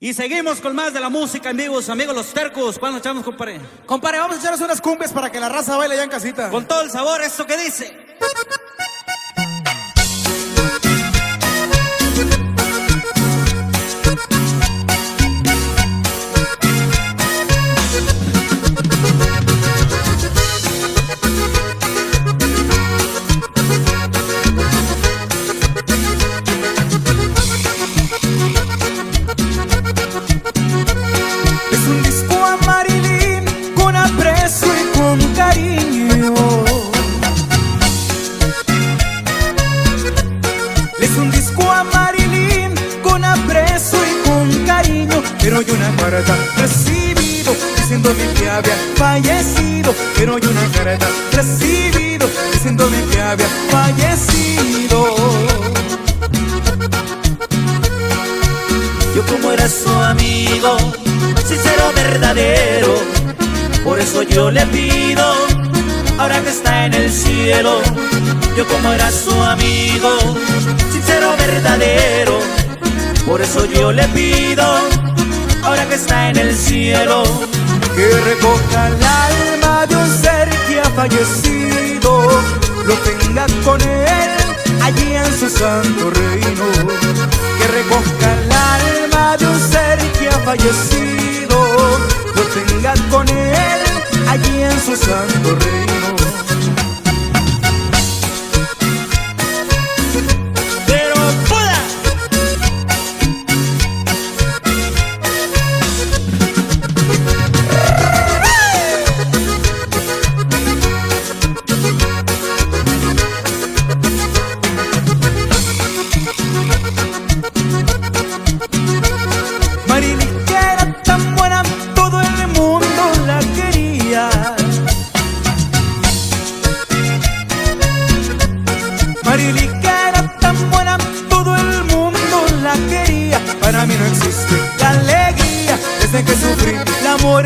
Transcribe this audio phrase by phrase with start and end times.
[0.00, 2.78] Y seguimos con más de la música en vivos, amigos los tercos.
[2.78, 3.60] ¿Cuándo echamos, compadre?
[3.84, 6.50] Compadre, vamos a echarnos unas cumbias para que la raza baile ya en casita.
[6.50, 7.96] Con todo el sabor, ¿esto que dice?
[45.22, 45.38] Cariño.
[45.40, 49.94] Pero hay una carta recibido diciéndome que había fallecido.
[50.16, 55.06] Pero hay una carta recibido diciéndome que había fallecido.
[59.14, 60.76] Yo como era su amigo,
[61.44, 62.94] sincero, verdadero,
[63.82, 65.24] por eso yo le pido,
[66.18, 67.80] ahora que está en el cielo,
[68.56, 70.10] yo como era su amigo,
[70.92, 72.38] sincero, verdadero,
[73.26, 74.64] por eso yo le pido,
[75.62, 77.22] ahora que está en el cielo,
[77.94, 82.42] que recoja el alma de un ser que ha fallecido,
[82.86, 84.30] lo tenga con él
[84.82, 86.66] allí en su santo reino.
[87.58, 91.58] Que recoja el alma de un ser que ha fallecido,
[92.34, 93.80] lo tenga con él
[94.28, 95.87] allí en su santo reino.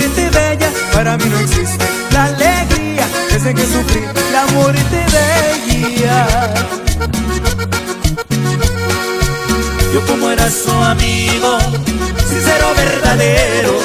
[0.02, 0.70] La muerte de ella.
[0.92, 4.00] Para mí no existe la alegría desde que sufrí
[4.32, 6.54] la muerte de ella.
[9.94, 11.58] Yo como era su amigo,
[12.28, 13.78] sincero, verdadero,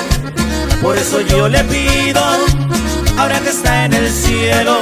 [0.82, 2.22] por eso yo le pido,
[3.18, 4.78] ahora que está en el cielo,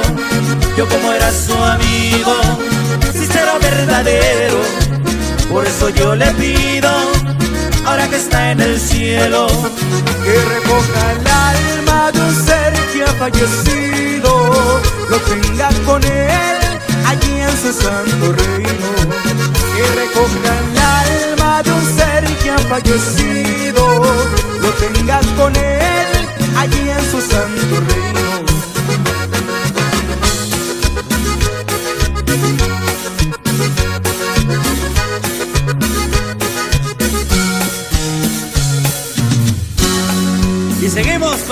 [0.76, 2.34] yo como era su amigo,
[3.12, 4.60] sincero, verdadero,
[5.50, 6.90] por eso yo le pido,
[8.04, 9.46] que está en el cielo,
[10.22, 16.60] que recoja el alma de un ser que ha fallecido, lo tenga con él
[17.06, 18.88] allí en su santo reino.
[19.74, 24.02] Que recoja el alma de un ser que ha fallecido,
[24.60, 27.95] lo tenga con él allí en su santo reino.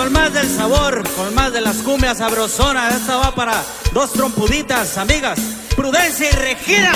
[0.05, 2.93] Con más del sabor, con más de las cumbias sabrosonas.
[2.93, 5.39] Esta va para dos trompuditas, amigas,
[5.75, 6.91] Prudencia y Regina.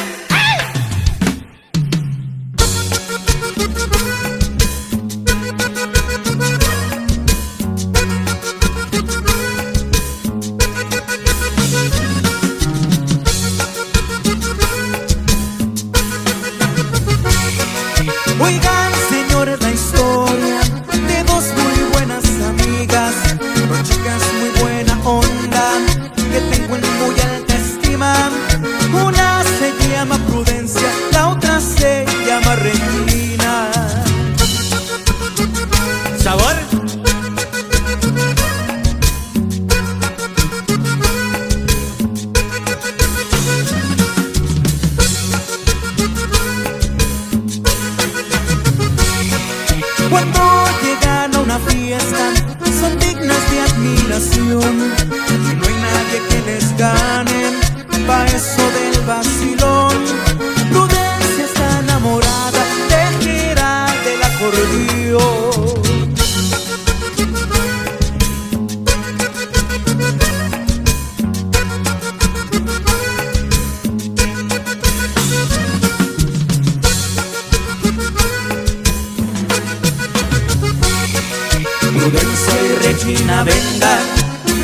[83.30, 84.00] Regina vengan,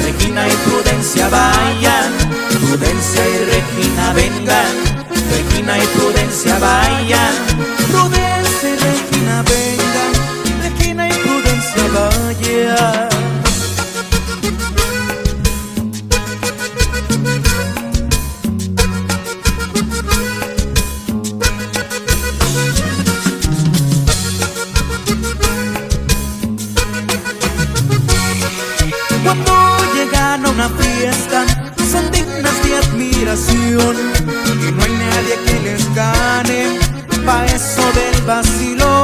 [0.03, 2.11] Regina y Prudencia vayan,
[2.49, 4.73] Prudencia y Regina vengan,
[5.29, 7.33] Regina y Prudencia vayan,
[7.91, 8.14] Prudencia
[33.35, 33.95] ilusión
[34.67, 36.79] y no hay nadie que les gane
[37.25, 38.94] pa' eso del vacilón.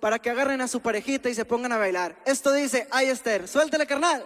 [0.00, 2.16] Para que agarren a su parejita y se pongan a bailar.
[2.24, 4.24] Esto dice, ay Esther, suéltale carnal.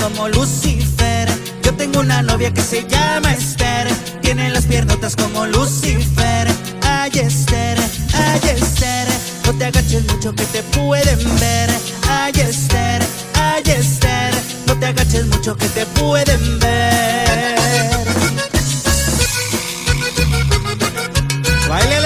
[0.00, 1.28] Como Lucifer.
[1.62, 3.88] Yo tengo una novia que se llama Esther,
[4.22, 6.48] tiene las piernotas como Lucifer.
[6.82, 7.78] Ay Esther,
[8.14, 9.08] ay Esther,
[9.44, 11.70] no te agaches mucho que te pueden ver.
[12.08, 13.02] Ay Esther,
[13.34, 14.34] ay Esther,
[14.66, 17.96] no te agaches mucho que te pueden ver.
[21.68, 21.99] ¡Báilele!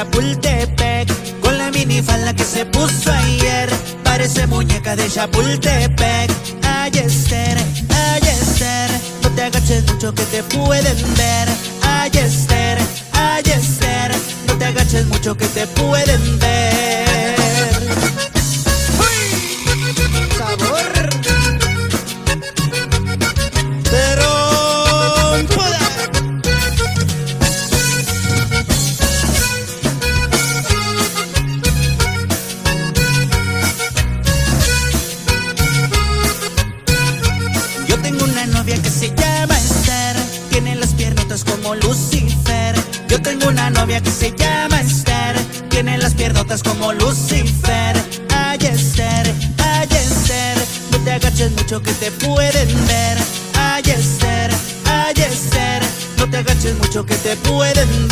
[0.00, 1.40] Chapultepec.
[1.42, 3.68] Con la minifalda que se puso ayer,
[4.02, 6.30] parece muñeca de Chapultepec.
[6.62, 7.58] Ay Esther,
[7.90, 8.90] ay Esther,
[9.22, 11.48] no te agaches mucho que te pueden ver.
[11.82, 12.78] Ay Esther,
[13.12, 14.12] ay Esther,
[14.46, 16.79] no te agaches mucho que te pueden ver.
[51.70, 53.16] Mucho que te pueden ver.
[53.54, 54.50] Ay Esther,
[54.86, 55.80] ay Esther,
[56.18, 58.09] no te agaches mucho que te pueden ver.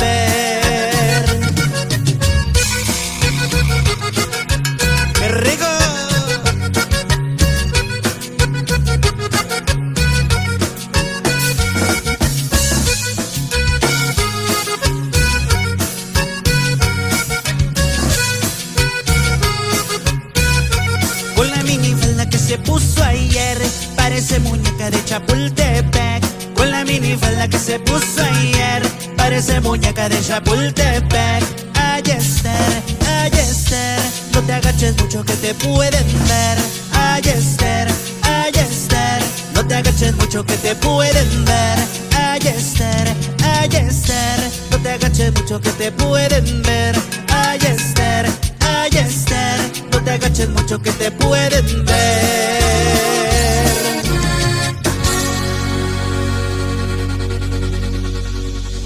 [39.99, 41.79] Agaches mucho que te pueden ver.
[42.17, 46.95] Ay Esther, ay Esther, no te agaches mucho que te pueden ver.
[47.29, 48.27] Ay Esther,
[48.61, 49.59] ay Esther,
[49.91, 52.63] no te agaches mucho que te pueden ver.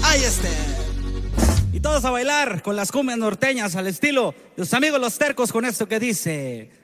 [0.01, 0.49] Ahí está.
[1.73, 5.51] Y todos a bailar con las cumbias norteñas al estilo de sus amigos los tercos
[5.51, 6.82] con esto que dice.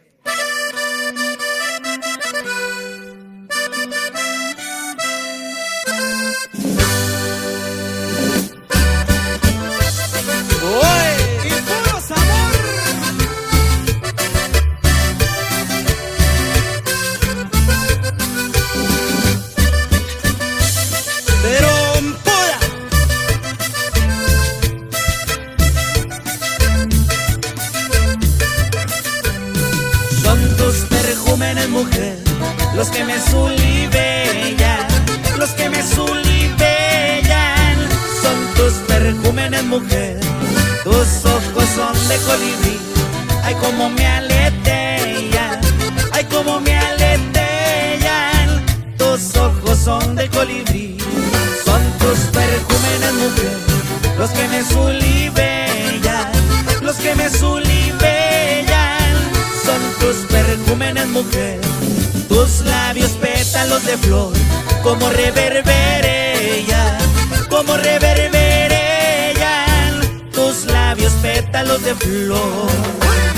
[64.83, 66.97] Como reverberella,
[67.49, 68.39] como reverberella
[71.21, 73.28] pétalos de flor.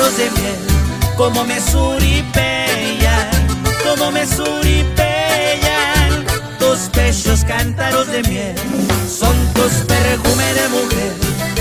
[0.00, 0.56] De miel,
[1.14, 3.28] como me suripellan,
[3.84, 6.24] como me suripellan,
[6.58, 8.54] tus pechos cántaros de miel,
[9.06, 11.12] son tus perjúmenes, mujer,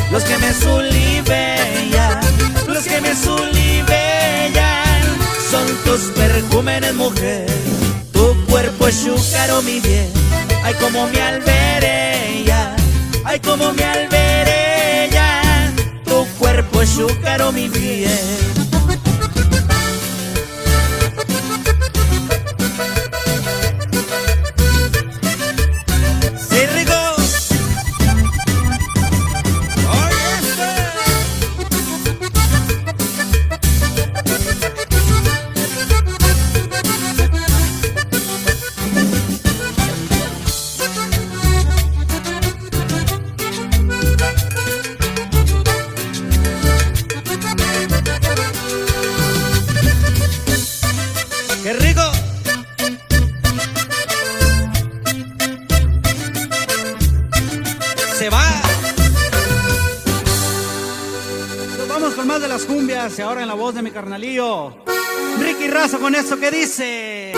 [0.09, 2.21] los que me sulibellan,
[2.67, 5.01] los que me sulibellan,
[5.51, 7.45] son tus perjúmenes, mujer,
[8.13, 10.09] tu cuerpo es chúcaro, mi bien,
[10.63, 12.73] ay como me alberella,
[13.25, 14.58] ay como me alberella
[16.99, 18.58] chúcaro, mi bien.
[63.71, 64.73] Carnalillo.
[65.39, 67.33] Ricky Razo con eso que dice.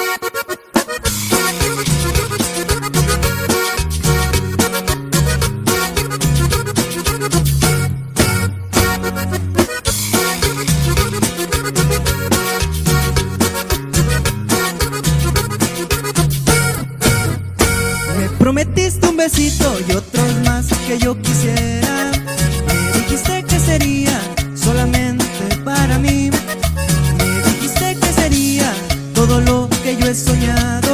[18.17, 22.11] Me prometiste un besito y otros más que yo quisiera.
[22.67, 24.20] Me dijiste que sería
[30.13, 30.90] soñado,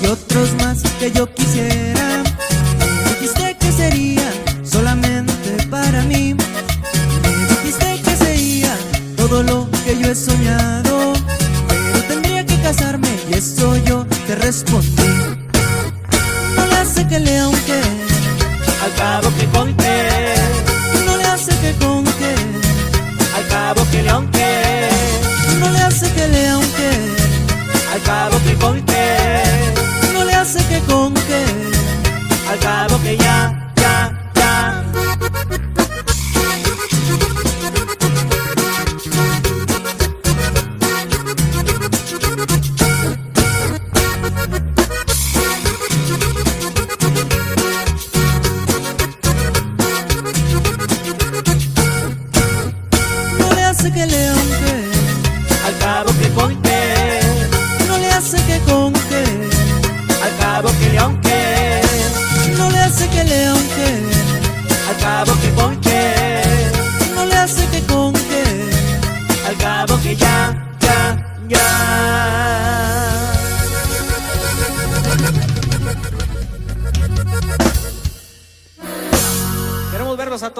[0.00, 1.65] y otros más que yo quisiera.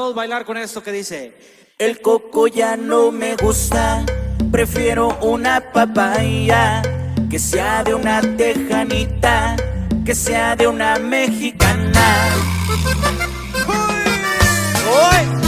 [0.06, 1.32] Todos bailar con esto que dice.
[1.78, 4.04] El coco ya no me gusta,
[4.52, 6.80] prefiero una papaya
[7.28, 9.56] que sea de una tejanita,
[10.04, 12.28] que sea de una mexicana.
[14.86, 15.45] ¡Uy!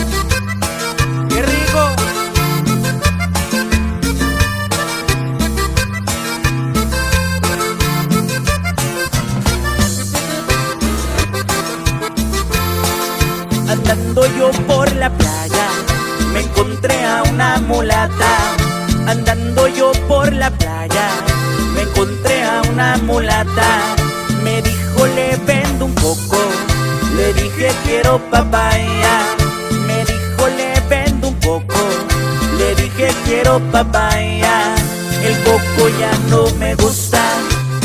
[13.79, 15.69] Andando yo por la playa,
[16.33, 18.57] me encontré a una mulata.
[19.07, 21.09] Andando yo por la playa,
[21.75, 23.95] me encontré a una mulata.
[24.43, 26.39] Me dijo, le vendo un poco.
[27.17, 29.15] Le dije, quiero papaya.
[29.87, 31.81] Me dijo, le vendo un poco.
[32.59, 34.75] Le dije, quiero papaya.
[35.23, 37.23] El coco ya no me gusta.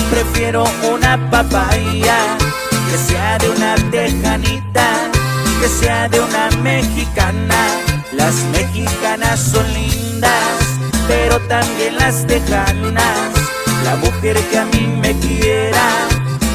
[0.09, 2.17] Prefiero una papaya
[2.89, 5.12] que sea de una tejanita
[5.63, 7.55] que sea de una mexicana.
[8.11, 10.59] Las mexicanas son lindas,
[11.07, 13.29] pero también las tejanas.
[13.85, 15.87] La mujer que a mí me quiera,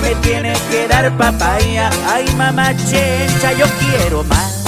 [0.02, 1.88] me tiene que dar papaya.
[2.06, 4.64] Ay, mamá chencha, yo quiero más.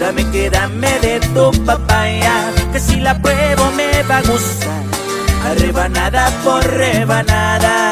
[0.00, 4.84] Dame que dame de tu papaya, que si la pruebo me va a gustar.
[5.44, 7.82] A rebanada por rebanada.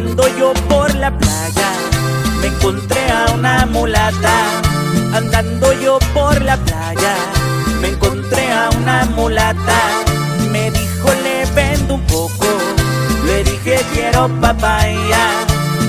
[0.00, 1.72] Andando yo por la playa,
[2.40, 4.32] me encontré a una mulata.
[5.12, 7.14] Andando yo por la playa,
[7.82, 9.78] me encontré a una mulata.
[10.50, 12.46] Me dijo, le vendo un poco.
[13.26, 15.22] Le dije, quiero papaya.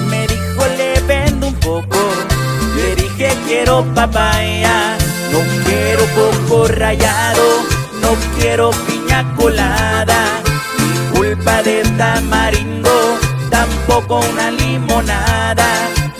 [0.09, 1.97] Me dijo, le vendo un poco.
[2.75, 4.97] Le dije, quiero papaya.
[5.31, 7.43] No quiero coco rayado,
[8.01, 10.41] no quiero piña colada.
[10.79, 12.91] Ni culpa de tamarindo,
[13.91, 15.67] tampoco una limonada.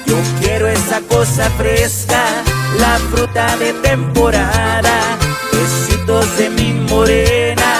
[0.06, 2.24] Yo quiero esa cosa fresca,
[2.80, 5.18] la fruta de temporada.
[5.54, 7.72] Besitos de mi morena,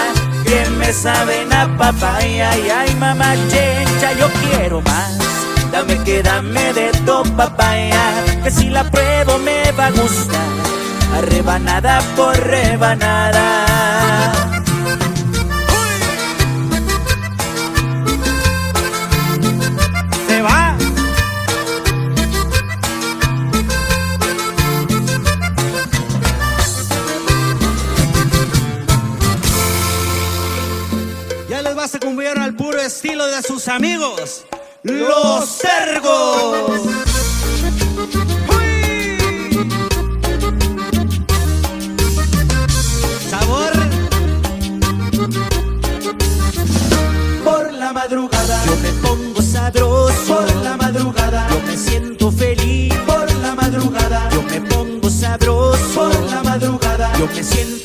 [0.44, 2.56] que me saben a papaya.
[2.58, 5.12] Y ay, mamá chencha, yo quiero más.
[5.70, 8.02] Dame que dame de tu papaya,
[8.42, 10.52] que si la pruebo me va a gustar.
[11.16, 14.51] A rebanada por rebanada.
[32.94, 34.44] Estilo de sus amigos,
[34.82, 36.80] los cergos.
[38.48, 39.58] ¡Uy!
[43.30, 43.72] Sabor.
[47.42, 50.34] Por la madrugada yo me pongo sabroso.
[50.34, 52.92] Por la madrugada yo me siento feliz.
[53.06, 55.78] Por la madrugada yo me pongo sabroso.
[55.94, 57.81] Por la madrugada yo me siento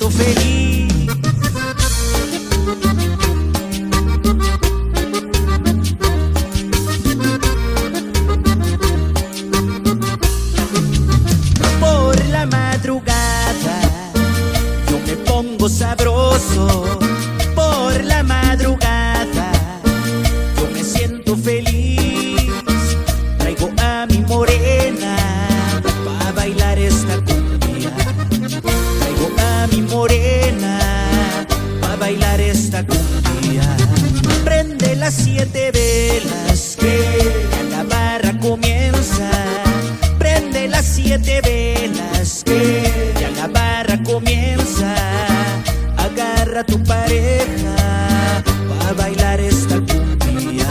[34.44, 39.30] Prende las siete velas que la barra comienza.
[40.18, 44.96] Prende las siete velas que ya la barra comienza.
[45.98, 47.76] Agarra a tu pareja
[48.80, 50.68] para bailar esta cumbia.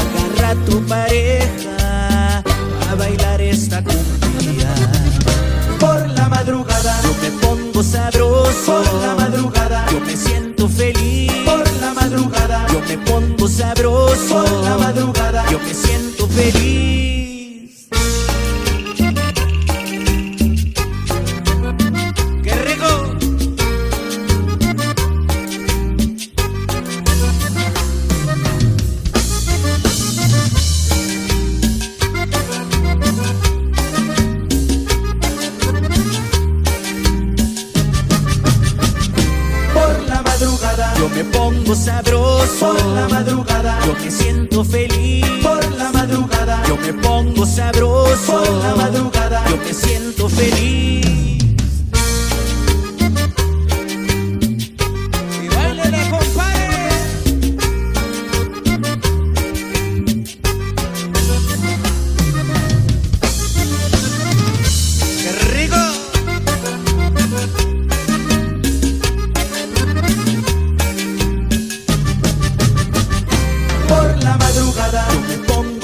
[0.00, 2.42] Agarra a tu pareja
[2.80, 4.74] para bailar esta cumbia.
[5.80, 8.82] Por la madrugada yo me pongo sabroso.
[8.82, 9.14] Por la
[12.96, 14.44] me pongo sabroso.
[14.44, 16.83] Por la madrugada yo me siento feliz.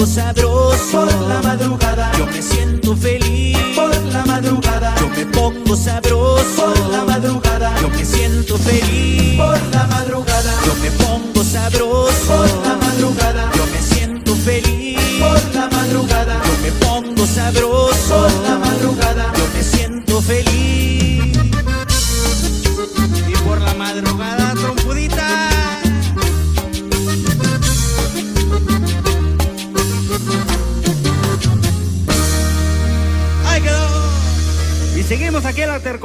[0.05, 2.11] sabroso por la madrugada.
[2.17, 4.95] Yo me siento feliz por la madrugada.
[4.99, 6.80] Yo me pongo sabroso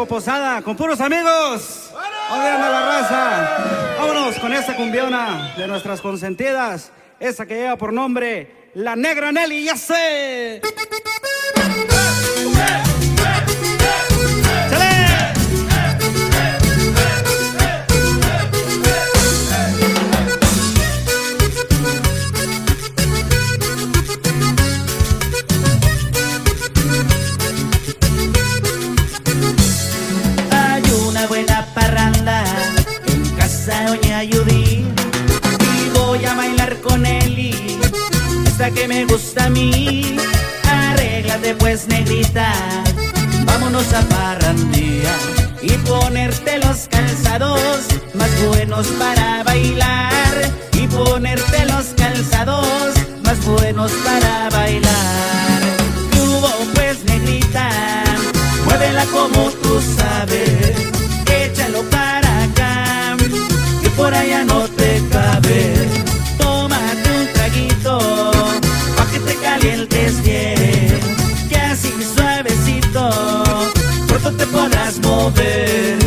[0.05, 1.91] Posada con puros amigos.
[2.29, 3.97] Vámonos la raza.
[3.99, 6.93] Vámonos con esta cumbiona de nuestras consentidas.
[7.19, 10.61] Esa que lleva por nombre La Negra Nelly, ya sé.
[38.71, 40.17] Que me gusta a mí.
[40.69, 42.53] Arréglate pues negrita,
[43.45, 45.13] vámonos a parrandía
[45.63, 50.35] y ponerte los calzados más buenos para bailar
[50.73, 55.61] y ponerte los calzados más buenos para bailar.
[56.11, 57.69] Tuvo pues negrita,
[58.65, 60.77] muévela como tú sabes,
[61.31, 63.17] échalo para acá
[63.83, 66.06] y por allá no te cabe.
[69.59, 71.01] Calientes bien,
[71.49, 73.11] que así suavecito,
[74.07, 76.06] pronto te podrás mover.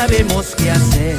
[0.00, 1.16] Sabemos qué hacer.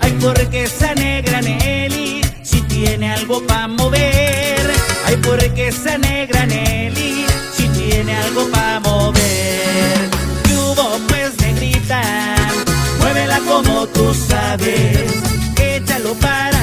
[0.00, 4.60] Ay, porque esa negra Nelly, si tiene algo para mover.
[5.06, 10.10] Ay, porque esa negra Nelly, si tiene algo para mover.
[10.44, 12.02] ¿Qué hubo pues negrita?
[12.98, 15.12] Muévela como tú sabes.
[15.56, 16.57] Échalo para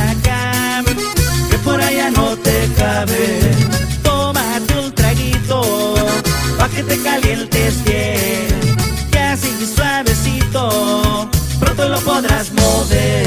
[1.85, 3.39] allá no te cabe.
[4.03, 5.61] Tómate un traguito,
[6.57, 8.47] pa' que te calientes bien.
[9.11, 11.29] Que así suavecito
[11.89, 13.24] lo podrás mover.